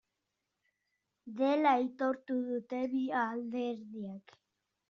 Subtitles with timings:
[1.41, 4.39] Dela aitortu dute bi alderdiek.